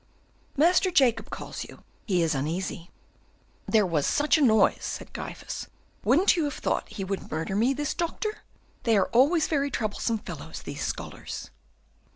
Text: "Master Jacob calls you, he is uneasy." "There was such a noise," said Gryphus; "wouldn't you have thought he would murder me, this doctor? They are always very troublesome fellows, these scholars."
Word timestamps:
"Master 0.57 0.89
Jacob 0.89 1.29
calls 1.29 1.63
you, 1.63 1.83
he 2.07 2.23
is 2.23 2.33
uneasy." 2.33 2.89
"There 3.67 3.85
was 3.85 4.07
such 4.07 4.35
a 4.35 4.41
noise," 4.41 4.81
said 4.83 5.13
Gryphus; 5.13 5.67
"wouldn't 6.03 6.35
you 6.35 6.45
have 6.45 6.55
thought 6.55 6.89
he 6.89 7.03
would 7.03 7.29
murder 7.29 7.55
me, 7.55 7.71
this 7.75 7.93
doctor? 7.93 8.39
They 8.81 8.97
are 8.97 9.09
always 9.09 9.47
very 9.47 9.69
troublesome 9.69 10.17
fellows, 10.17 10.63
these 10.63 10.81
scholars." 10.83 11.51